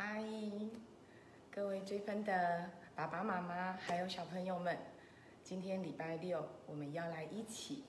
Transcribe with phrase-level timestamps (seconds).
[0.00, 0.22] 嗨，
[1.50, 4.78] 各位追分的爸爸妈妈还有小朋友们，
[5.42, 7.82] 今天礼拜六，我们要来一起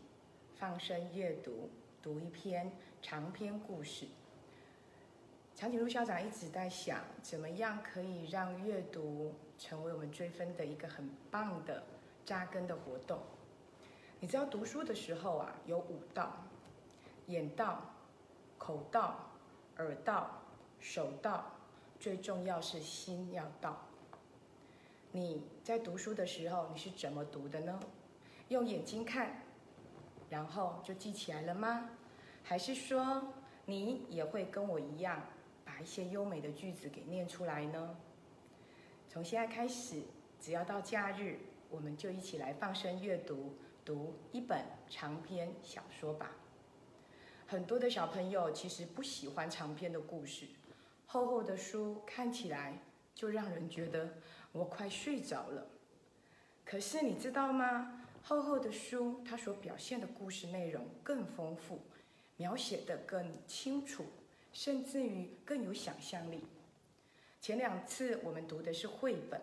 [0.56, 1.70] 放声阅读，
[2.02, 4.08] 读一篇长篇故事。
[5.54, 11.84] 长颈鹿校长一直在想，怎么样可以让阅读成为我们追分的一个很棒的
[12.26, 13.20] 扎根的活动。
[14.20, 16.34] 你知道读书的时候啊，有五道：
[17.28, 17.80] 眼道、
[18.58, 19.30] 口道、
[19.78, 20.42] 耳道、
[20.80, 21.54] 手道。
[22.00, 23.78] 最重要是心要到。
[25.12, 27.80] 你在读书的时候，你是怎么读的呢？
[28.48, 29.44] 用眼睛看，
[30.30, 31.90] 然后就记起来了吗？
[32.42, 33.34] 还是说
[33.66, 35.22] 你也会跟我一样，
[35.66, 37.98] 把一些优美的句子给念出来呢？
[39.10, 40.02] 从现在开始，
[40.40, 41.38] 只要到假日，
[41.70, 46.32] 我们就一起来放声阅读，读一本长篇小说吧。
[47.46, 50.48] 很多的小朋友其实不喜欢长篇的故事。
[51.12, 52.78] 厚厚的书看起来
[53.16, 54.14] 就让人觉得
[54.52, 55.66] 我快睡着了。
[56.64, 58.06] 可是你知道吗？
[58.22, 61.82] 厚厚的书它所表现的故事内容更丰富，
[62.38, 64.06] 描写的更清楚，
[64.54, 66.44] 甚至于更有想象力。
[67.42, 69.42] 前两次我们读的是绘本，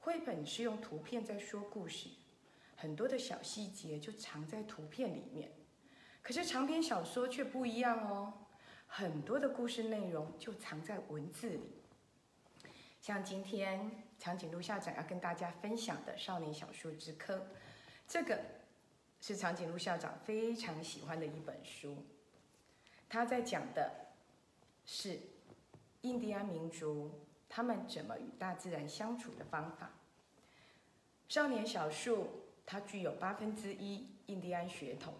[0.00, 2.08] 绘本是用图片在说故事，
[2.74, 5.52] 很多的小细节就藏在图片里面。
[6.22, 8.32] 可是长篇小说却不一样哦。
[8.90, 11.70] 很多的故事内容就藏在文字里，
[13.00, 17.36] 像今天长颈鹿校长要跟大家分享的《少年小说之科》，
[18.08, 18.40] 这个
[19.20, 22.04] 是长颈鹿校长非常喜欢的一本书。
[23.08, 24.06] 他在讲的
[24.84, 25.20] 是
[26.00, 29.92] 印第安民族他们怎么与大自然相处的方法。
[31.28, 32.26] 少年小树
[32.66, 35.14] 他具有八分之一印第安血统，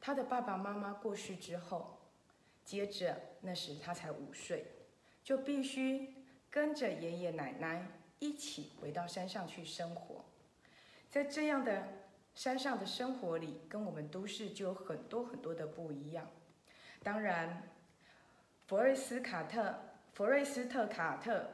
[0.00, 1.97] 他的爸爸妈妈过世之后。
[2.68, 4.66] 接着，那时他才五岁，
[5.24, 6.14] 就必须
[6.50, 7.86] 跟着爷爷奶奶
[8.18, 10.22] 一起回到山上去生活。
[11.08, 11.88] 在这样的
[12.34, 16.30] 山上的生活里，跟我们都市就有很多很多的不一样。
[17.02, 17.70] 当然，
[18.66, 19.74] 弗瑞斯卡特、
[20.12, 21.48] 弗瑞斯特卡特，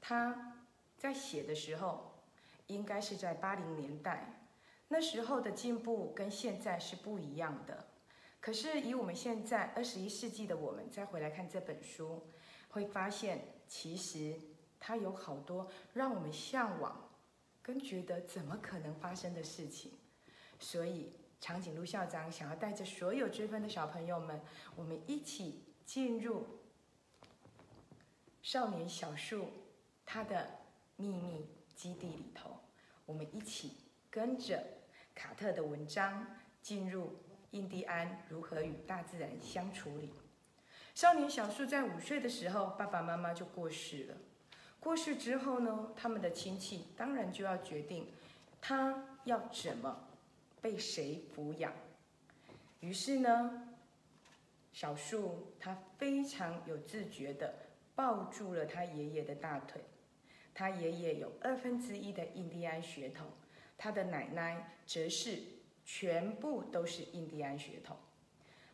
[0.00, 0.62] 他
[0.96, 2.22] 在写的时候，
[2.68, 4.46] 应该是在八零年代，
[4.86, 7.88] 那时候的进步跟现在是不一样的。
[8.44, 12.22] 可是，以我们现在二十一世纪的我们再回来看这本书，
[12.68, 14.38] 会发现其实
[14.78, 17.08] 它有好多让我们向往
[17.62, 19.92] 跟觉得怎么可能发生的事情。
[20.60, 24.38] 所以，长颈鹿校长想要带着所有追分的小朋友们，
[24.76, 26.44] 我们一起进入
[28.42, 29.48] 少年小树
[30.04, 30.50] 它的
[30.96, 32.58] 秘密基地里头，
[33.06, 33.72] 我们一起
[34.10, 34.62] 跟着
[35.14, 36.26] 卡特的文章
[36.60, 37.10] 进入。
[37.54, 39.96] 印第安如何与大自然相处？
[39.98, 40.12] 里
[40.92, 44.14] 少年小树在五岁的时候，爸爸妈妈就过世了。
[44.80, 48.08] 过世之后呢，他们的亲戚当然就要决定
[48.60, 49.96] 他要怎么
[50.60, 51.72] 被谁抚养。
[52.80, 53.68] 于是呢，
[54.72, 57.54] 小树他非常有自觉的
[57.94, 59.80] 抱住了他爷爷的大腿。
[60.52, 63.28] 他爷爷有二分之一的印第安血统，
[63.78, 65.40] 他的奶奶则是。
[65.84, 67.96] 全部都是印第安血统。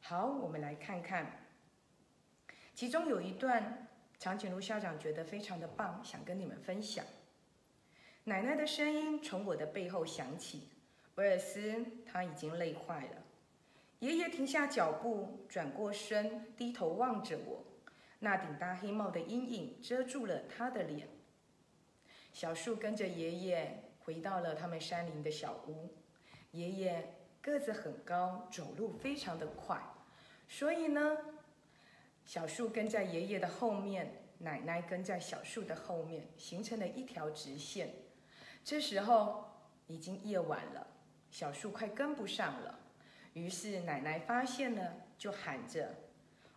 [0.00, 1.47] 好，我们来看看，
[2.75, 3.88] 其中有一段
[4.19, 7.04] 长颈鹿校长觉得非常的棒，想跟你们分享。
[8.25, 10.69] 奶奶的声音从我的背后响起，
[11.16, 13.22] 威尔斯他已经累坏了。
[13.99, 17.65] 爷爷停下脚步，转过身，低头望着我，
[18.19, 21.09] 那顶大黑帽的阴影遮住了他的脸。
[22.32, 25.93] 小树跟着爷爷回到了他们山林的小屋。
[26.53, 29.81] 爷爷个子很高，走路非常的快，
[30.49, 31.16] 所以呢，
[32.25, 37.94] 小树跟在爷爷的后面，奶奶跟在小树的后面，形成了一条直线。
[38.65, 39.49] 这时候
[39.87, 40.87] 已经夜晚了，
[41.31, 42.78] 小树快跟不上了，
[43.32, 45.94] 于是奶奶发现了，就喊着：“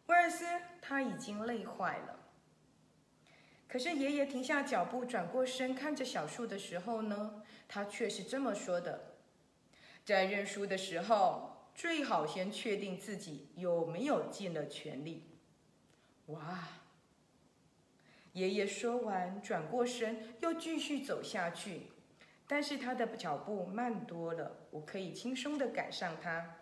[0.07, 0.45] 威尔斯，
[0.81, 2.19] 他已经累坏了。”
[3.69, 9.12] 可是爷爷停下脚步，转过身看着小树的时候呢，他却是这么说的。
[10.05, 15.23] 在认输的时候，最好先确定自己有没有尽了全力。
[16.27, 16.67] 哇！
[18.33, 21.83] 爷爷说完，转过身，又继续走下去，
[22.47, 26.57] 但是他的脚步慢多了，我可以轻松的赶上他。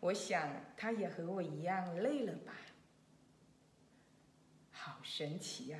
[0.00, 2.54] 我想，他也和我一样累了吧？
[4.70, 5.78] 好神奇呀！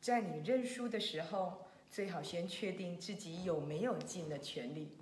[0.00, 4.96] 在你认输的时候，最好先确定自己有没有尽了全力。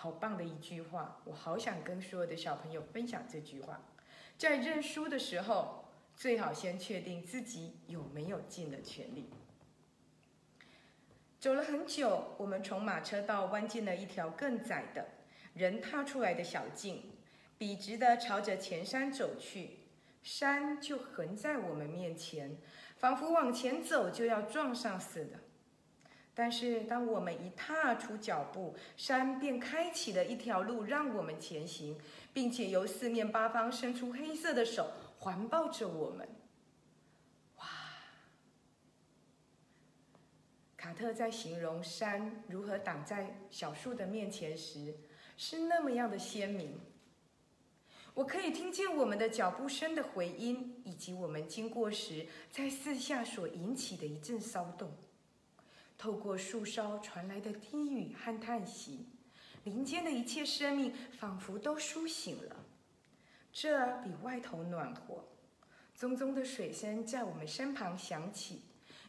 [0.00, 3.80] 好棒的一句话，我好想跟所有的小朋友分享这句话。
[4.36, 9.28] 在认输的时候，最好先确定自己有没有尽了全力。
[11.40, 15.04] 走了很久，我们从马车道弯进了一条更窄的
[15.54, 17.02] 人踏出来的小径，
[17.58, 19.80] 笔直的朝着前山走去。
[20.22, 22.56] 山就横在我们面前，
[22.98, 25.40] 仿佛往前走就要撞上似的。
[26.38, 31.98] 但是当我们一踏出脚步，山便开启了一条路让我们前行，
[32.32, 34.88] 并且由四面八方伸出黑色的手
[35.18, 36.28] 环抱着我们。
[37.56, 37.66] 哇！
[40.76, 44.94] 卡特在形容山如何挡在小树的面前时，
[45.36, 46.78] 是那么样的鲜明。
[48.14, 54.88] 我可以听见我们的脚步声的回音，以及我们经过时在四下所引起的一阵骚动。
[55.98, 59.08] 透过树梢传来的低语和叹息，
[59.64, 62.56] 林间的一切生命仿佛都苏醒了。
[63.52, 65.24] 这比外头暖和。
[65.98, 68.62] 淙淙的水声在我们身旁响起，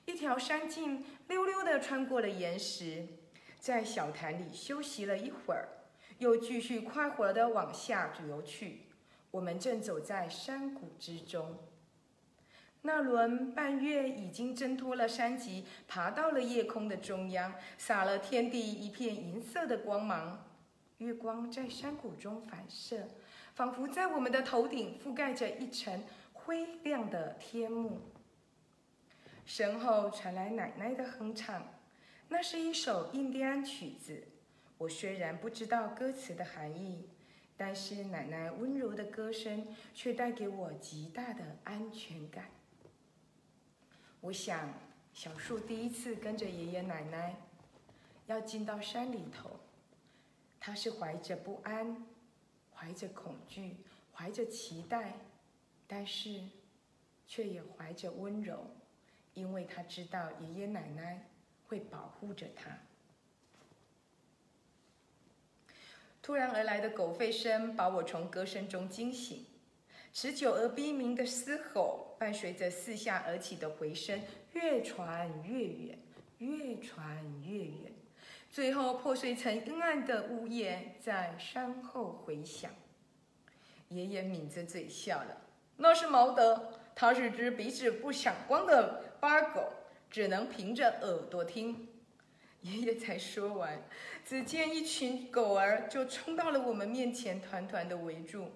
[0.05, 3.07] 一条山径溜溜地穿过了岩石，
[3.59, 5.69] 在小潭里休息了一会儿，
[6.17, 8.87] 又继续快活地往下游去。
[9.29, 11.55] 我们正走在山谷之中，
[12.81, 20.45] 那轮半月已经挣脱了山脊，爬到了夜空的中央，洒了天地一片银色的光芒。
[20.99, 23.07] 月光在山谷中反射，
[23.53, 26.03] 仿佛在我们的头顶覆盖着一层
[26.33, 27.99] 灰亮的天幕。
[29.45, 31.65] 身后传来奶奶的哼唱，
[32.29, 34.23] 那是一首印第安曲子。
[34.77, 37.09] 我虽然不知道歌词的含义。
[37.61, 42.45] 但是奶奶温柔的歌声却带给我极大的安全感。
[44.21, 44.73] 我想，
[45.13, 47.35] 小树第一次跟着爷爷奶奶
[48.27, 49.49] 要进到山里头，
[50.59, 52.05] 他是怀着不安，
[52.75, 53.77] 怀着恐惧，
[54.13, 55.13] 怀着期待，
[55.87, 56.41] 但是
[57.25, 58.65] 却也怀着温柔，
[59.33, 61.25] 因为他知道爷爷奶奶
[61.67, 62.77] 会保护着他。
[66.21, 69.45] 突然而来的狗吠声把我从歌声中惊醒，
[70.13, 74.21] 持久而逼鸣的嘶吼伴随着四下而起的回声，
[74.51, 75.97] 越传越远，
[76.39, 77.93] 越传越远，
[78.51, 82.69] 最后破碎成阴暗的呜咽，在山后回响。
[83.87, 85.37] 爷爷抿着嘴笑了
[85.77, 89.71] ：“那是毛德，他是只鼻子不响光的巴狗，
[90.11, 91.87] 只能凭着耳朵听。”
[92.61, 93.81] 爷爷才说完，
[94.25, 98.51] 只见一群狗儿就冲到了我们面前，团团的围住，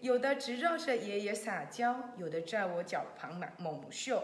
[0.00, 4.22] 有的直绕着爷爷撒娇，有的在我脚旁猛猛嗅，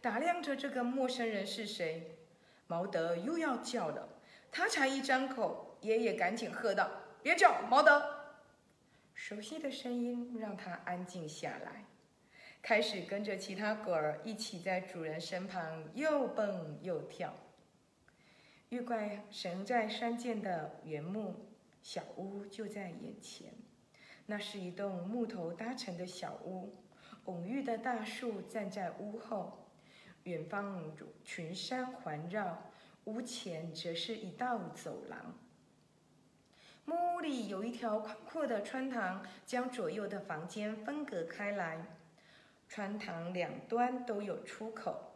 [0.00, 2.18] 打量着这个陌生人是谁。
[2.66, 4.08] 毛德又要叫了，
[4.50, 6.90] 他才一张口，爷爷赶紧喝道
[7.22, 8.02] ：“别叫，毛德！”
[9.14, 11.84] 熟悉的声音让他安静下来，
[12.62, 17.34] 开始跟着其他狗儿一起在主人身旁又蹦又跳。
[18.70, 21.46] 遇怪神在山涧的原木
[21.82, 23.52] 小屋就在眼前，
[24.26, 26.74] 那是一栋木头搭成的小屋，
[27.24, 29.66] 蓊郁的大树站在屋后，
[30.22, 30.92] 远方
[31.22, 32.70] 群山环绕，
[33.04, 35.34] 屋前则是一道走廊。
[36.86, 41.84] 木屋里有一条宽阔的穿堂，将左右的房间分隔开来，
[42.68, 45.12] 穿堂两端都有出口，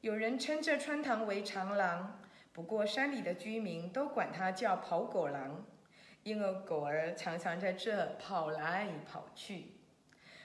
[0.00, 2.20] 有人称这穿堂为长廊。
[2.52, 5.64] 不过，山里的居民都管它叫跑狗廊，
[6.24, 9.66] 因为狗儿常常在这跑来跑去。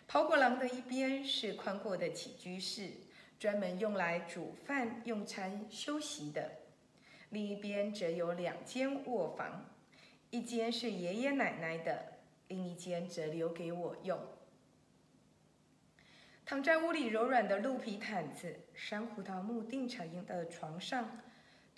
[0.08, 2.92] 跑狗廊的一边是宽阔的起居室，
[3.40, 6.42] 专门用来煮饭、用餐、休息的；
[7.30, 9.70] 另一边则有两间卧房，
[10.30, 12.14] 一间是爷爷奶奶的，
[12.50, 14.20] 另一间则留给我用。
[16.46, 21.22] 躺在屋里柔软的鹿皮毯子、珊瑚桃木定成的床上。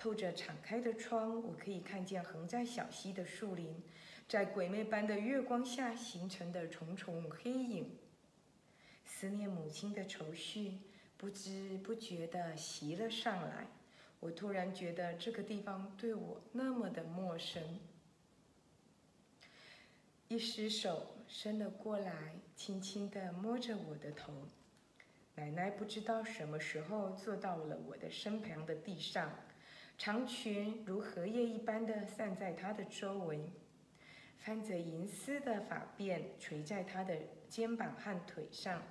[0.02, 3.84] 透着敞开的窗，我可以看见横在小溪的树林，
[4.28, 8.00] 在鬼魅般的月光下形成的重重黑影。
[9.06, 10.80] 思念母亲的愁绪
[11.18, 13.68] 不知不觉地袭了上来。
[14.20, 17.62] 我突然觉得这个地方对我那么的陌生。
[20.30, 24.34] 一只手伸了过来，轻轻地摸着我的头。
[25.36, 29.32] 奶奶不知道什么时候坐到了我的身旁的地上。
[30.04, 33.52] 长裙如荷叶一般的散在她的周围，
[34.40, 37.16] 翻着银丝的发辫垂在她的
[37.48, 38.82] 肩膀和腿上。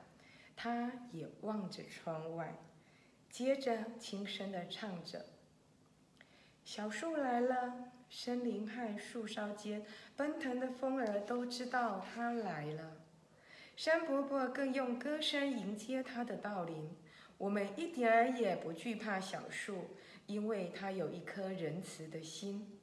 [0.55, 2.55] 她也望着窗外，
[3.29, 5.27] 接着轻声的唱着
[6.65, 9.85] ：“小树来了，森林和树梢间
[10.17, 12.99] 奔腾的风儿都知道它来了。
[13.75, 16.89] 山伯伯更用歌声迎接他的到临。
[17.37, 19.87] 我们一点儿也不惧怕小树，
[20.31, 22.79] 因为他有一颗仁慈的心。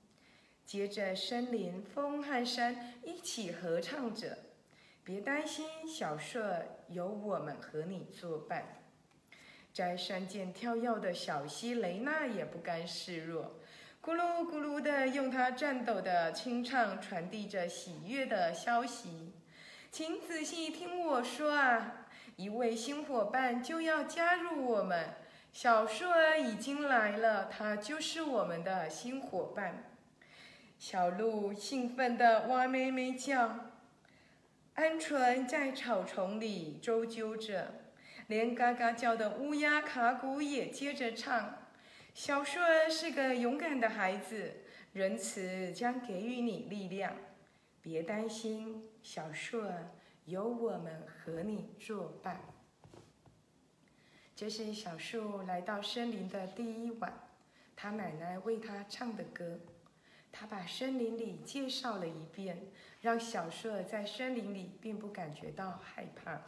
[0.65, 4.37] 接着，森林、风和山一起合唱着
[5.01, 6.39] ：“别担心，小树，
[6.89, 8.83] 有我们和你作伴。”
[9.71, 13.55] 在山间跳跃的小溪雷娜也不甘示弱，
[14.03, 19.31] 咕噜咕噜地用它颤抖的清唱传递着喜悦的消息。
[19.89, 25.07] 请仔细听我说啊，一位新伙伴就要加入我们。
[25.59, 29.91] 小树儿已经来了，它就是我们的新伙伴。
[30.77, 33.71] 小鹿兴奋地哇咩咩叫，
[34.75, 37.73] 鹌鹑在草丛里周啾着。
[38.27, 41.63] 连嘎嘎叫的乌鸦卡古也接着唱
[42.13, 44.57] ：“小树儿是个勇敢的孩子，
[44.93, 47.15] 仁慈将给予你力量。
[47.81, 49.89] 别担心，小树儿，
[50.25, 52.39] 有我们和你作伴。”
[54.37, 57.11] 这是小树来到森林的第一晚，
[57.75, 59.57] 他奶奶为他唱的歌。
[60.31, 62.67] 他把森林里介绍了一遍，
[63.01, 66.35] 让小树在森林里并不感觉到害怕。《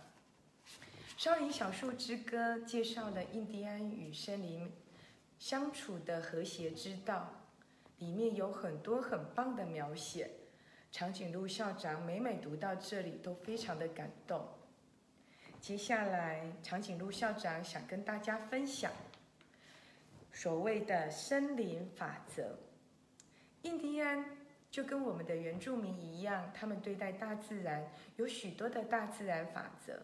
[1.17, 4.71] 少林小树之歌》介绍了印第安与森林
[5.39, 7.41] 相处的和谐之道，
[7.97, 10.29] 里面有很多很棒的描写。
[10.91, 14.47] 长颈鹿校长每每读到这里都非常的感动。
[15.61, 18.91] 接下来，长颈鹿校长想跟大家分享
[20.31, 22.57] 所谓的森林法则。
[23.63, 24.25] 印第安
[24.71, 27.85] 就跟我们的原住民一样，他们对待大自然
[28.15, 30.01] 有许多的大自然法则。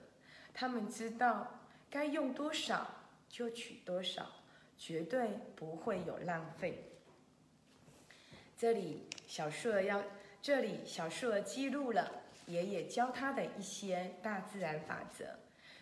[0.53, 1.59] 他们知道
[1.89, 2.87] 该用多少
[3.29, 4.29] 就取多少，
[4.77, 6.83] 绝对不会有浪费。
[8.57, 10.03] 这里小树儿要，
[10.41, 12.11] 这里小树儿记录了
[12.45, 15.25] 爷爷教他的一些大自然法则。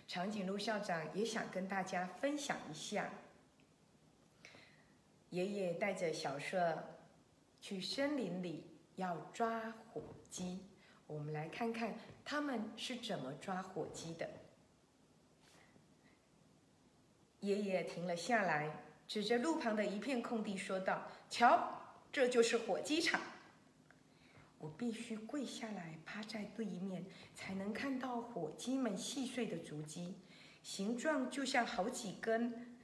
[0.07, 3.09] 长颈鹿校长也想跟大家分享一下。
[5.29, 6.83] 爷爷带着小树儿
[7.59, 10.65] 去森林里要抓火鸡，
[11.07, 14.29] 我们来看看他们是怎么抓火鸡的。
[17.39, 21.81] 爷爷停了下来，指着路旁的一片空地说道：“瞧，
[22.11, 23.19] 这就是火鸡场。
[24.63, 27.05] 我必须跪下来，趴在对面，
[27.35, 30.15] 才能看到火鸡们细碎的足迹，
[30.61, 32.77] 形状就像好几根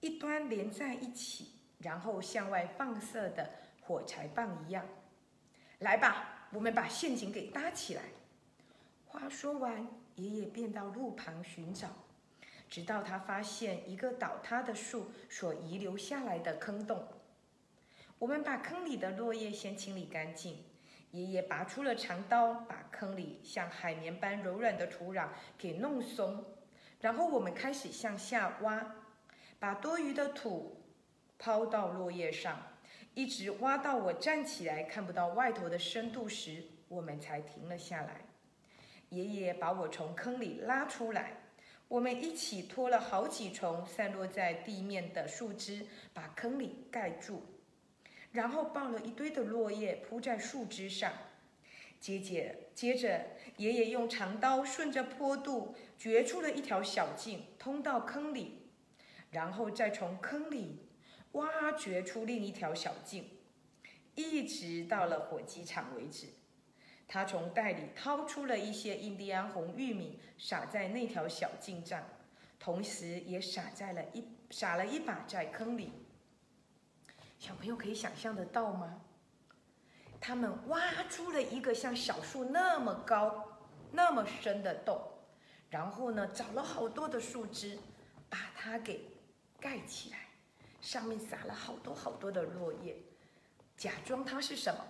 [0.00, 1.50] 一端连在一起，
[1.80, 3.50] 然后向外放射的
[3.82, 4.88] 火柴棒一样。
[5.80, 8.04] 来吧，我们把陷阱给搭起来。”
[9.04, 11.90] 话说完，爷爷便到路旁寻找。
[12.70, 17.06] 直到他发现一个倒塌的树所遗留下来的坑洞，
[18.18, 20.56] 我们把坑里的落叶先清理干净。
[21.12, 26.44] 爷爷拔出了长刀，把坑里像海绵般柔软的土壤给弄松。
[27.00, 28.94] 然后我们开始向下挖，
[29.58, 30.82] 把多余的土
[31.38, 32.60] 抛到落叶上，
[33.14, 38.22] 一直挖到我站起来看不到外头的深度时，我们才停了下来。
[39.10, 41.38] 爷爷把我从坑里拉出来。
[41.88, 47.42] 我们一起拖了好几重散落在地面的树枝，把坑里盖住，
[48.32, 51.12] 然后抱了一堆的落叶铺在树枝上。
[52.00, 53.26] 接着，接着，
[53.58, 58.62] 爷爷用长刀顺着坡度掘出了一条小径，通到坑里，
[59.30, 60.80] 然后再从坑里
[61.32, 63.28] 挖掘出另一条小径，
[64.16, 66.26] 一直到了火鸡场为止。
[67.06, 72.04] 他从袋里掏出了一些印第安红玉米，撒在那条小径上，
[72.58, 75.92] 同时也撒在了一撒了一把在坑里。
[77.42, 79.00] 小朋友可以想象得到吗？
[80.20, 83.58] 他们挖出了一个像小树那么高、
[83.90, 85.02] 那么深的洞，
[85.68, 87.76] 然后呢，找了好多的树枝，
[88.30, 89.10] 把它给
[89.58, 90.28] 盖起来，
[90.80, 92.96] 上面撒了好多好多的落叶，
[93.76, 94.80] 假装它是什么？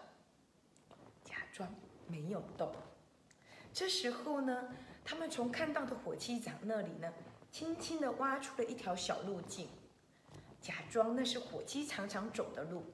[1.25, 1.75] 假装。
[2.07, 2.71] 没有洞。
[3.73, 4.69] 这时候呢，
[5.03, 7.11] 他们从看到的火鸡场那里呢，
[7.51, 9.71] 轻轻地挖出了一条小路径，
[10.63, 12.85] 假装那是火鸡常常走的路，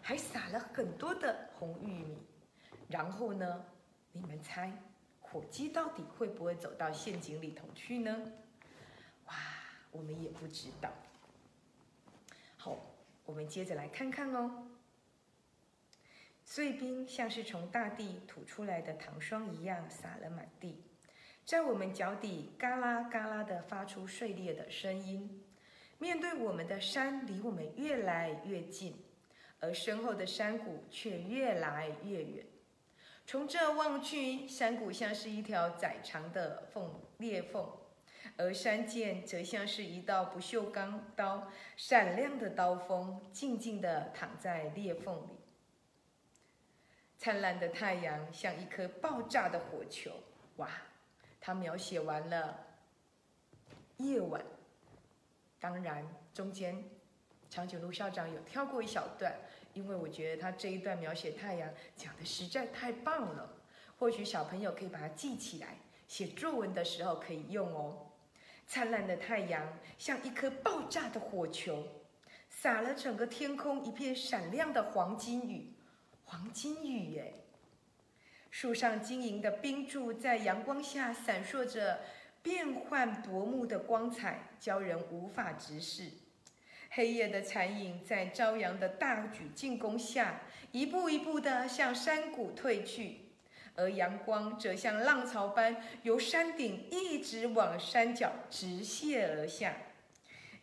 [0.00, 2.16] 还撒了很多的红玉米。
[2.88, 3.64] 然后呢，
[4.10, 4.72] 你们猜，
[5.20, 8.32] 火鸡到底会不会走到陷阱里头去呢？
[9.26, 9.34] 哇，
[9.92, 10.90] 我们也不知道。
[12.56, 12.78] 好，
[13.26, 14.66] 我们接着来看看哦。
[16.42, 20.82] 碎冰像是从大地吐出来的糖霜一样撒了满地，
[21.44, 25.44] 在我们脚底嘎啦嘎啦地发出碎裂的声音。
[26.00, 28.96] 面对我们的山离我们越来越近，
[29.60, 32.44] 而身后的山谷却越来越远。
[33.26, 37.70] 从这望去，山谷像是一条窄长的缝裂缝，
[38.38, 45.38] 而山涧则像是一道不锈钢刀，闪亮的刀锋静静地躺在裂缝里。
[47.18, 50.10] 灿烂的太阳像一颗爆炸的火球，
[50.56, 50.70] 哇！
[51.38, 52.58] 他描写完了
[53.98, 54.42] 夜晚，
[55.60, 56.82] 当然中间
[57.48, 59.32] 长久路校长有跳过一小段。
[59.72, 63.48] 因为我觉得他这一段描写太阳讲的实在太棒了，
[63.96, 65.76] 或许小朋友可以把它记起来，
[66.08, 68.10] 写作文的时候可以用哦。
[68.66, 71.86] 灿烂的太阳像一颗爆炸的火球，
[72.48, 75.72] 洒了整个天空一片闪亮的黄金雨，
[76.24, 77.34] 黄金雨耶！
[78.50, 82.00] 树上晶莹的冰柱在阳光下闪烁着
[82.42, 86.10] 变幻夺目的光彩，教人无法直视。
[86.90, 90.40] 黑夜的残影在朝阳的大举进攻下，
[90.72, 93.20] 一步一步地向山谷退去，
[93.76, 99.76] 而阳光则像浪潮般由山顶一直往山脚直泻而下。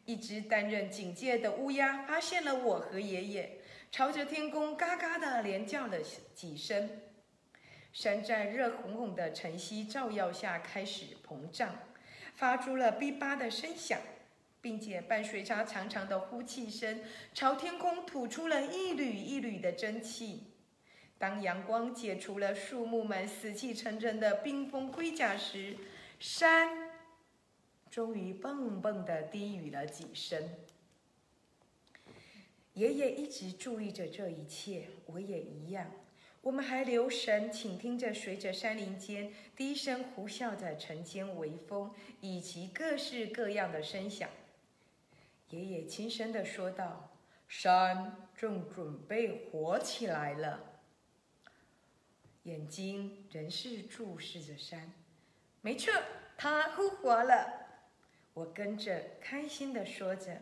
[0.06, 3.60] 一只担任警戒的乌鸦发现了我和爷爷，
[3.92, 5.98] 朝着天空嘎嘎地连叫了
[6.34, 6.90] 几声。
[7.98, 11.76] 山在热烘烘的晨曦照耀下开始膨胀，
[12.36, 14.00] 发出了哔叭的声响。
[14.62, 17.02] 并且伴随着长长的呼气声，
[17.34, 20.44] 朝天空吐出了一缕一缕的蒸汽。
[21.18, 25.76] 当阳光解除了树木们死气沉沉的冰封盔甲时，
[26.20, 26.92] 山
[27.90, 30.48] 终于蹦蹦地低语了几声。
[32.74, 35.90] 爷爷一直注意着这一切，我也一样。
[36.48, 44.30] 我们还留神倾听着随着山林间低声呼啸的晨间微风，以及各式各样的声响。
[45.50, 47.12] 爷爷轻声地说道
[47.50, 50.80] ：“山正准备活起来了。”
[52.44, 54.94] 眼睛仍是注视着山。
[55.60, 55.94] 没错，
[56.38, 57.68] 它复活了。
[58.34, 60.42] 我跟着开心地说着。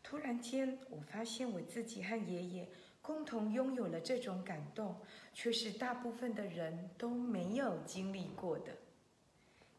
[0.00, 2.68] 突然间，我发现我自己和爷爷
[3.00, 5.00] 共同拥有了这种感动，
[5.34, 8.74] 却是大部分的人都没有经历过的。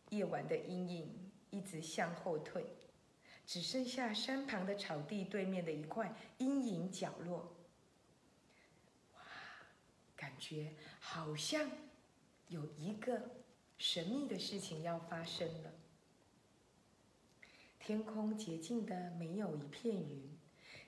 [0.09, 2.63] 夜晚的阴影一直向后退。
[3.47, 7.55] 只剩下山旁的草地对面的一块阴影角落。
[9.13, 9.21] 哇，
[10.15, 11.69] 感觉好像
[12.47, 13.21] 有一个
[13.77, 15.71] 神秘的事情要发生了。
[17.77, 20.34] 天空洁净的没有一片云，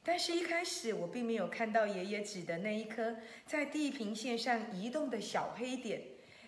[0.08, 6.02] 但是一开始我并没有看到爷爷指的那一颗在地平线上移动的小黑点，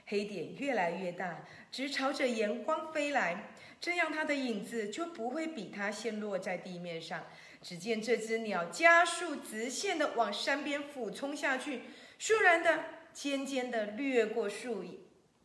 [0.05, 3.51] 黑点越来越大，直朝着阳光飞来。
[3.81, 7.25] 这样，它的影子就不会比它先落在地面上。
[7.61, 11.81] 只见这只鸟加速直线的往山边俯冲下去，
[12.17, 14.85] 倏然的尖尖的掠过树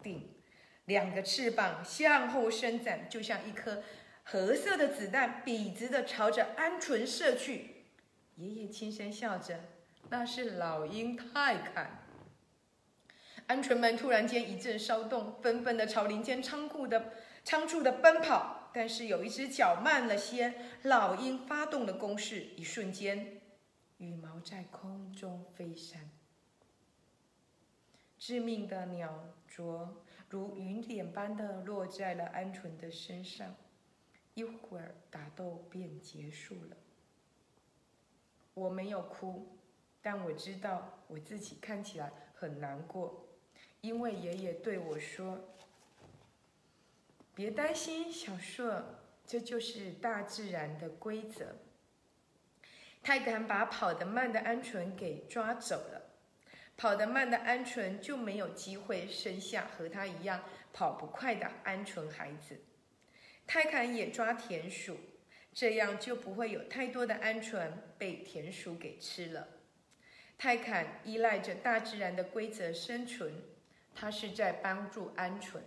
[0.04, 0.30] 顶，
[0.84, 3.82] 两个翅膀向后伸展，就像一颗
[4.22, 7.73] 褐色的子弹，笔直的朝着鹌鹑射去。
[8.36, 9.60] 爷爷轻声笑着
[10.10, 12.06] ：“那是老鹰泰坎。”
[13.46, 17.12] 鹌鹑们突然间一阵骚动，纷纷的朝林间仓库的。
[17.44, 20.54] 仓促的奔跑，但是有一只脚慢了些。
[20.84, 23.42] 老鹰发动了攻势，一瞬间，
[23.98, 26.10] 羽毛在空中飞散，
[28.16, 33.54] 致命的鸟啄如云点般的落在了鹌鹑的身上。
[34.32, 36.76] 一会儿，打斗便结束了。
[38.54, 39.58] 我没有哭，
[40.00, 43.26] 但我知道我自己看起来很难过，
[43.80, 45.38] 因为爷爷对我说。
[47.34, 48.80] 别担心，小硕，
[49.26, 51.56] 这就是大自然的规则。
[53.02, 56.00] 泰坦把跑得慢的鹌鹑给抓走了，
[56.76, 62.60] 跑得慢的鹌鹑就没有机会生下和它一样跑不快的鹌鹑孩子。
[63.46, 64.96] 泰坦也抓田鼠，
[65.54, 69.46] 这样就不会有太多的鹌鹑被田鼠给吃了。
[70.36, 73.32] 泰坦依赖着大自然的规则生存，
[73.94, 75.60] 它是在帮助鹌鹑。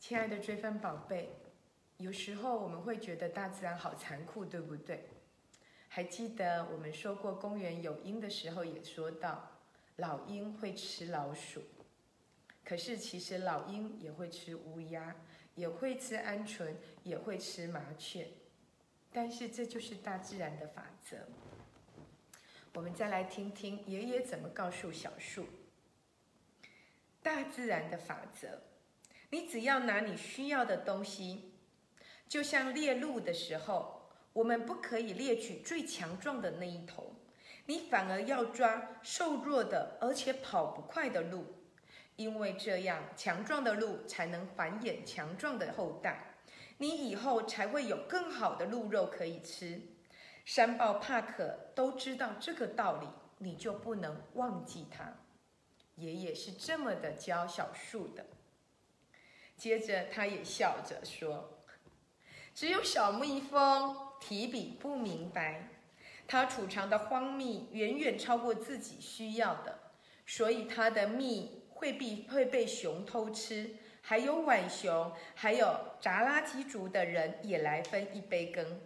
[0.00, 1.30] 亲爱的追分宝贝，
[1.98, 5.08] 有时候我们会觉得大自然好残酷，对不对？
[5.88, 9.48] 还记得我们说过公园有鹰的时候，也说到
[9.96, 11.62] 老鹰会吃老鼠，
[12.64, 15.14] 可是其实老鹰也会吃乌鸦，
[15.54, 18.28] 也会吃鹌鹑，也会吃麻雀，
[19.12, 21.16] 但是这就是大自然的法则。
[22.74, 25.46] 我们再来听听爷爷怎么告诉小树，
[27.22, 28.62] 大自然的法则。
[29.30, 31.54] 你只要拿你需要的东西，
[32.28, 37.14] 就像猎鹿的时候，我们不可以猎取最强壮的那一头，
[37.66, 41.46] 你反而要抓瘦弱的，而且跑不快的鹿，
[42.22, 46.36] 因为这样强壮的鹿才能繁衍强壮的后代，
[46.78, 49.80] 你以后才会有更好的鹿肉可以吃。
[50.44, 53.08] 山豹帕克都知道这个道理，
[53.38, 55.12] 你就不能忘记它。
[55.96, 58.24] 爷爷是这么的教小树的。
[59.56, 61.64] 接着，他也笑着说
[62.54, 65.68] ：“只有小蜜蜂提笔不明白。”
[66.26, 69.78] 它储藏的荒蜜远远超过自己需要的，
[70.26, 78.80] 所以它的蜜会被会被熊偷吃，还有浣熊，还有扎拉基族的人也来分一杯羹。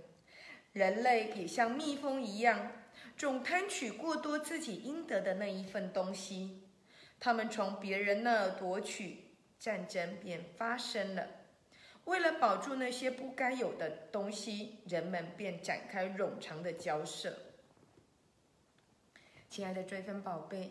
[0.72, 2.72] 人类也像蜜蜂一样，
[3.14, 6.62] 总贪取过多自己应得的那一份东西，
[7.20, 9.24] 他们从别人那儿夺取，
[9.58, 11.26] 战争便发生了。
[12.04, 17.36] 为了保住那些不该有的东西，人们便展开冗长的交涉。
[19.50, 20.70] 亲爱的追分宝贝，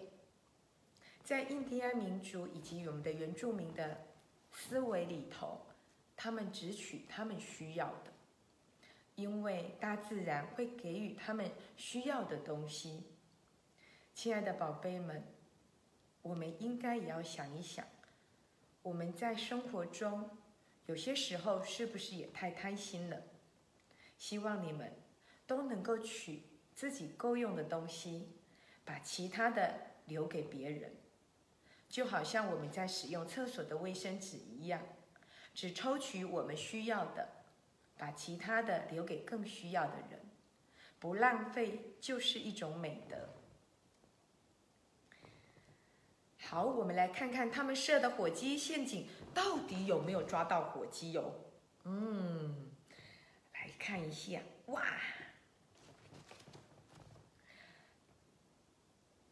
[1.25, 3.97] 在印第安民族以及我们的原住民的
[4.51, 5.59] 思维里头，
[6.15, 8.13] 他们只取他们需要的，
[9.15, 13.03] 因为大自然会给予他们需要的东西。
[14.13, 15.23] 亲爱的宝贝们，
[16.21, 17.83] 我们应该也要想一想，
[18.83, 20.29] 我们在生活中。
[20.85, 23.19] 有些时候是不是也太贪心了？
[24.19, 24.93] 希望你们
[25.47, 26.43] 都能够取
[26.75, 28.29] 自己够用的东西，
[28.83, 30.93] 把其他的留给别人。
[31.89, 34.81] 就好像我们在使用厕所的卫生纸一样，
[35.53, 37.27] 只抽取我们需要的，
[37.97, 40.19] 把其他的留给更需要的人。
[40.99, 43.29] 不浪费就是一种美德。
[46.41, 49.07] 好，我们来看看他们设的火鸡陷阱。
[49.33, 51.33] 到底有没有抓到火鸡哟？
[51.83, 52.71] 嗯，
[53.53, 54.81] 来看一下，哇！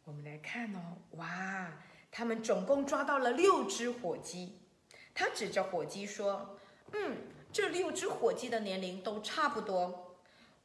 [0.04, 1.72] 我们来看哦，哇！
[2.16, 4.60] 他们总共抓到了六只火鸡。
[5.12, 6.56] 他指着火鸡说
[6.94, 7.16] ：“嗯，
[7.52, 10.16] 这六只火鸡的年龄都差不多。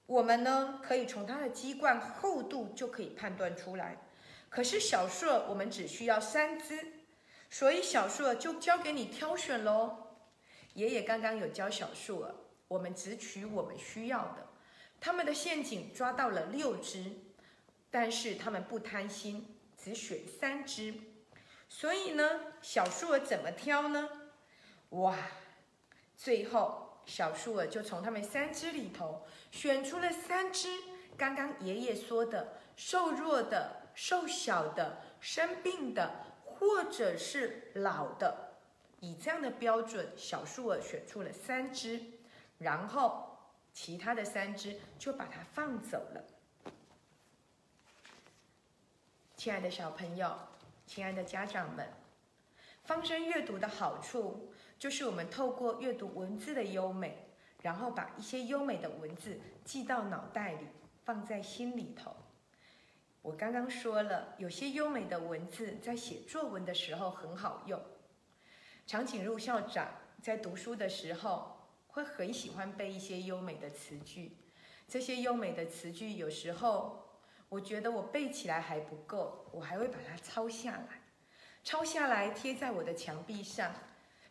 [0.06, 3.98] 我们呢，可以从它的鸡冠厚度就可以判断出来。
[4.48, 6.86] 可是小树，我们只需要三只。”
[7.50, 9.98] 所以小树就交给你挑选喽。
[10.76, 12.36] 爷爷刚刚有教小树儿，
[12.68, 14.48] 我们只取我们需要的。
[15.02, 17.06] 他们的陷阱抓到了六只，
[17.90, 20.94] 但是他们不贪心，只选三只。
[21.70, 22.28] 所以呢，
[22.62, 24.10] 小树儿怎么挑呢？
[24.90, 25.16] 哇！
[26.18, 30.68] 最后小树儿就从他们三只里头选出了三只。
[31.18, 36.26] 刚刚爷爷说的瘦弱的、瘦小的、生病的。
[36.60, 38.52] 或者是老的，
[39.00, 42.04] 以这样的标准，小树儿选出了三只，
[42.58, 43.38] 然后
[43.72, 46.22] 其他的三只就把它放走了。
[49.38, 50.38] 亲爱的小朋友，
[50.90, 51.88] 亲爱的家长们，
[52.84, 57.30] 方声阅读的好处就是我们透过阅读文字的优美，
[57.62, 60.66] 然后把一些优美的文字记到脑袋里，
[61.06, 62.16] 放在心里头。
[63.22, 67.80] 我刚刚说了，有些优美的文字在写作文的时候很好用。
[68.88, 69.88] 长颈鹿校长
[70.24, 74.36] 在读书的时候会很喜欢背一些优美的词句，
[74.88, 77.09] 这些优美的词句有时候
[77.50, 81.02] 我觉得我背起来还不够，我还会把它抄下来，
[81.64, 83.74] 抄下来贴在我的墙壁上，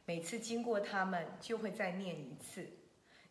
[0.05, 2.65] 每次经过他们就会再念一次，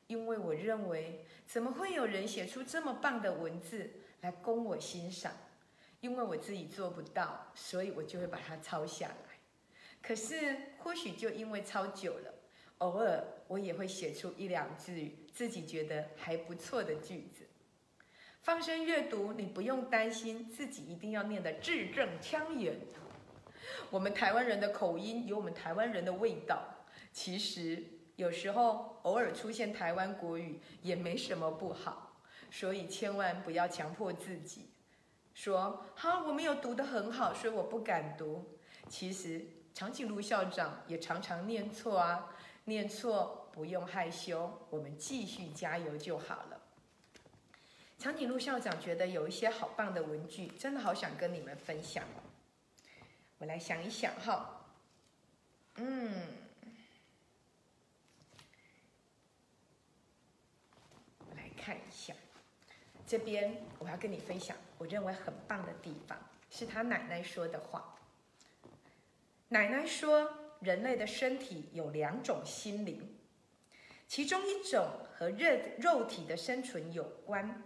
[0.07, 5.31] 因为我认为怎么会有人写出这么棒的文字来供我欣赏？
[6.01, 9.39] 因为我自己做不到，所以我就会把它抄下来。
[10.01, 12.33] 可是或许就因为抄久了，
[12.79, 17.46] 偶尔我也会写出一两句自己觉得还不错的句子。
[18.47, 22.79] 放声阅读，你不用担心自己一定要念得字正腔圆。
[23.89, 26.63] 我们台湾人的口音有我们台湾人的味道，
[27.11, 27.83] 其实
[28.15, 34.69] 有时候偶尔出现台湾国语也没什么不好，所以千万不要强迫自己。
[35.33, 38.57] 说好，我没有读得很好，所以我不敢读。
[38.87, 42.33] 其实长颈鹿校长也常常念错啊，
[42.63, 46.61] 念错不用害羞，我们继续加油就好了。
[47.97, 52.03] 长颈鹿校长觉得有一些好棒的文具，真的好想跟你们分享。
[53.39, 54.65] 我来想一想哈，
[55.75, 56.27] 嗯，
[61.27, 62.13] 我来看一下。
[63.05, 66.17] 这边我要跟你分享，我认为很棒的地方
[66.51, 67.95] 是他奶奶说的话。
[69.49, 73.17] 奶奶说，人类的身体有两种心灵，
[74.07, 77.63] 其中一种和肉肉体的生存有关。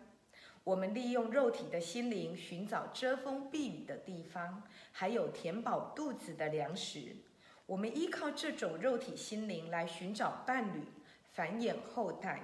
[0.63, 7.15] 我们利用肉体的心灵寻找遮风避雨的地方，还有填饱肚子的粮食。
[7.65, 10.83] 我们依靠这种肉体心灵来寻找伴侣、
[11.33, 12.41] 繁衍后代。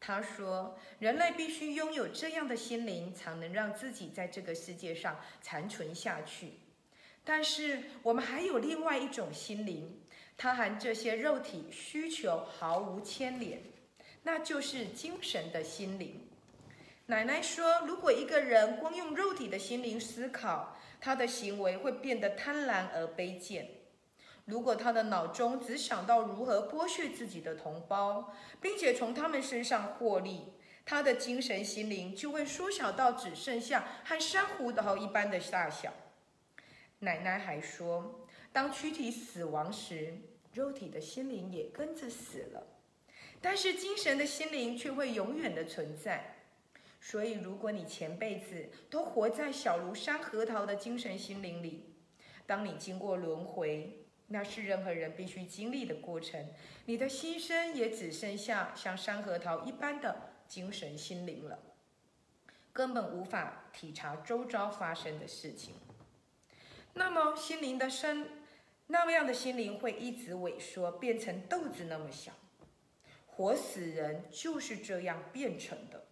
[0.00, 6.54] 他说：“人类必须拥有这样的心灵，才能让自己在这个世界上残存下去。
[7.24, 10.00] 但是，我们还有另外一种心灵，
[10.36, 13.60] 它和这些肉体需求毫无牵连，
[14.22, 16.20] 那就是精神的心灵。”
[17.08, 23.68] 奶奶说：“如果一个人光用肉体的心灵思考，他的行为会变得贪婪而卑贱。”
[24.44, 30.52] 如果他的脑中只想到如何剥削自己的同胞，并且从他们身上获利，
[30.84, 35.92] 他的精神心灵就会缩小到只剩下和珊瑚岛一般的大小。
[36.98, 40.16] 奶奶还说，当躯体死亡时，
[40.52, 42.66] 肉体的心灵也跟着死了，
[43.40, 46.35] 但是精神的心灵却会永远的存在。
[47.08, 51.94] 所以，如果你前辈子都活在小如山核桃的精神心灵里，
[52.48, 56.48] 当你经过轮回，那是任何人必须经历的过程。
[56.86, 61.56] 你的心声也只剩下像山核桃一般的精神心灵了，
[62.72, 65.76] 根本无法体察周遭发生的事情。
[66.94, 68.28] 那么心灵的身，
[68.88, 72.32] 那么样的心灵会一直萎缩，变成豆子那么小。
[73.28, 76.05] 活死人就是这样变成的。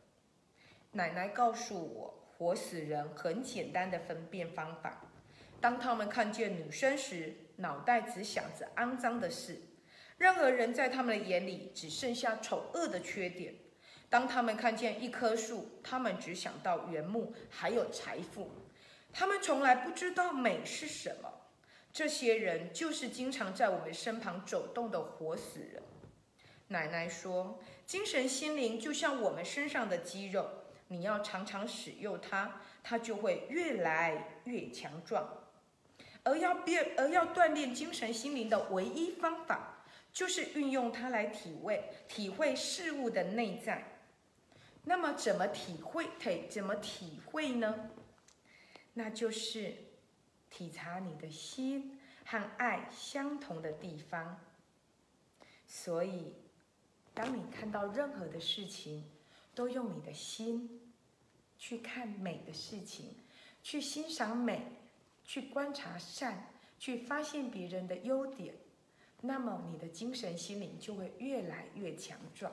[0.97, 5.11] 奶奶告诉我，活死人很简单的分辨方法。
[5.61, 9.55] 当他们看见女生时，脑袋只想着肮脏的事；
[10.19, 13.57] 任何人在他们的眼里只剩下丑恶的缺点。
[14.09, 18.53] 当他们看见一棵树，他们只想到原木还有财富。
[19.13, 21.29] 他们从来不知道美是什么。
[21.93, 25.83] 这些人就是经常在我们身旁走动的活死人。
[26.69, 30.49] 奶奶说，精神心灵就像我们身上的肌肉，
[30.95, 35.29] 你要常常使用它，它就会越来越强壮。
[36.23, 43.85] 而要变，而要锻炼精神心灵的唯一方法，就是运用它来体味、体会事物的内在。
[44.85, 46.07] 那么，怎么体会？
[46.21, 47.91] 体怎么体会呢？
[48.93, 49.75] 那就是
[50.49, 54.39] 体察你的心和爱相同的地方。
[55.67, 56.35] 所以，
[57.13, 59.11] 当你看到任何的事情，
[59.55, 60.84] 都用你的心
[61.59, 63.17] 去看美的事情，
[63.63, 64.63] 去欣赏美。
[65.27, 68.55] 去观察善，去发现别人的优点，
[69.23, 72.53] 那么你的精神心灵就会越来越强壮。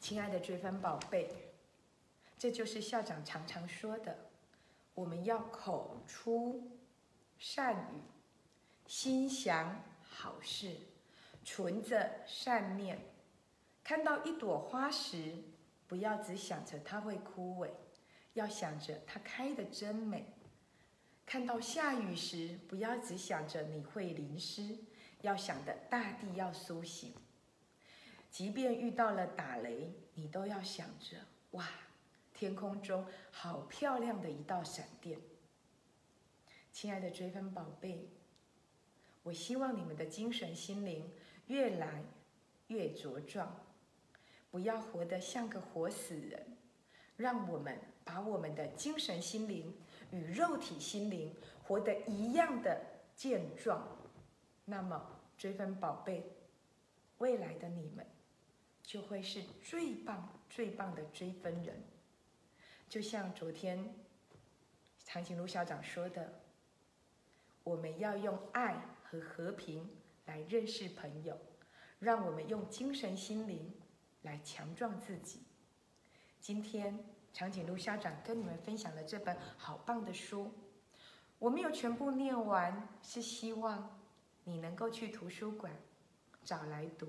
[0.00, 1.28] 亲爱的追分宝贝，
[2.38, 4.16] 这就是校长常常说的：
[4.94, 6.78] 我们要口出
[7.38, 8.00] 善语，
[8.86, 10.74] 心想好事，
[11.44, 12.98] 存着善念。
[13.84, 15.34] 看到一朵花时，
[15.88, 17.70] 不要只想着它会枯萎，
[18.34, 20.24] 要想着它开的真美。
[21.26, 24.78] 看到下雨时，不要只想着你会淋湿，
[25.22, 27.12] 要想的大地要苏醒。
[28.30, 31.16] 即便遇到了打雷，你都要想着
[31.52, 31.66] 哇，
[32.34, 35.18] 天空中好漂亮的一道闪电。
[36.72, 38.08] 亲爱的追分宝贝，
[39.22, 41.10] 我希望你们的精神心灵
[41.46, 42.04] 越来
[42.68, 43.54] 越茁壮，
[44.50, 46.56] 不要活得像个活死人。
[47.16, 49.74] 让我们把我们的精神心灵。
[50.10, 52.80] 与肉体心灵活得一样的
[53.14, 53.86] 健壮，
[54.64, 56.24] 那么追分宝贝，
[57.18, 58.06] 未来的你们
[58.82, 61.84] 就会是最棒、最棒的追分人。
[62.88, 63.94] 就像昨天
[65.04, 66.40] 长颈鹿校长说的，
[67.64, 69.86] 我们要用爱和和平
[70.24, 71.38] 来认识朋友，
[71.98, 73.70] 让我们用精神心灵
[74.22, 75.42] 来强壮自己。
[76.40, 76.98] 今天。
[77.30, 80.50] 长颈鹿校长跟你们分享了这本好棒的书，
[81.38, 84.00] 我没有全部念完，是希望
[84.42, 85.70] 你能够去图书馆
[86.42, 87.06] 找来读，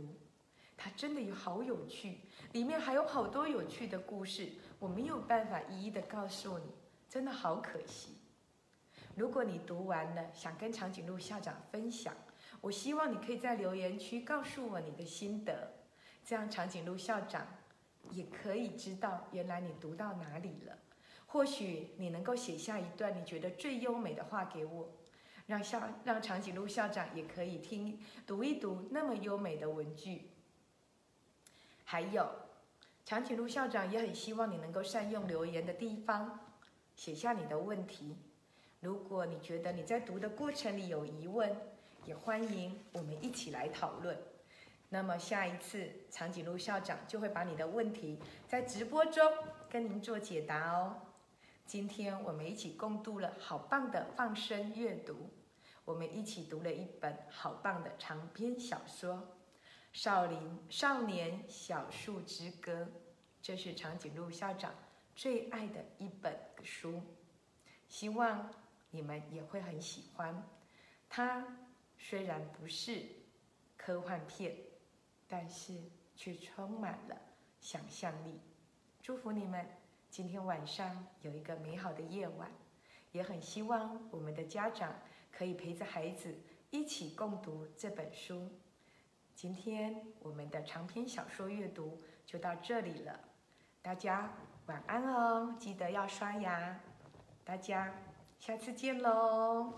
[0.77, 2.19] 它真的有好有趣，
[2.51, 6.65] 里面还有好多有趣的故事，我没有办法一一的告诉你，
[7.09, 8.17] 真的好可惜。
[9.15, 12.13] 如果你读完了，想跟长颈鹿校长分享，
[12.61, 15.71] 我希望你可以在留言区告诉我你的心得，
[16.29, 17.47] 这样长颈鹿校长。
[18.11, 20.77] 也可以知道原来你读到哪里了，
[21.27, 24.89] 或许你能够写下一段你觉得最优美的话给我，
[25.45, 30.31] 让校让长颈鹿校长也可以听读一读那么优美的文句。
[31.83, 32.27] 还有，
[33.05, 36.39] 长颈鹿校长也很希望你能够善用留言的地方，
[36.95, 38.17] 写下你的问题。
[38.79, 41.55] 如果你觉得你在读的过程里有疑问，
[42.05, 44.17] 也欢迎我们一起来讨论。
[44.91, 49.23] 那么下一次长颈鹿校长就会把你的问题在直播中
[49.69, 50.99] 跟您做解答哦。
[51.67, 55.29] 今天我们一起共度了好棒的放声阅读，
[55.85, 59.15] 我们一起读了一本好棒的长篇小说
[59.93, 62.81] 《少林少年小树之歌》，
[63.43, 64.73] 这是长颈鹿校长
[65.15, 66.99] 最爱的一本书，
[67.87, 68.49] 希望
[68.89, 70.43] 你们也会很喜欢。
[71.07, 71.45] 它
[71.99, 73.05] 虽然不是
[73.77, 74.55] 科幻片。
[75.29, 75.73] 但是
[76.15, 77.15] 却充满了
[77.61, 78.41] 想象力。
[79.01, 79.65] 祝福你们
[80.09, 82.51] 今天晚上有一个美好的夜晚，
[83.11, 84.93] 也很希望我们的家长
[85.31, 86.35] 可以陪着孩子
[86.71, 88.49] 一起共读这本书。
[89.35, 93.17] 今天我们的长篇小说阅读就到这里了，
[93.81, 94.33] 大家
[94.65, 96.77] 晚安哦，记得要刷牙。
[97.45, 97.93] 大家
[98.37, 99.73] 下次见喽。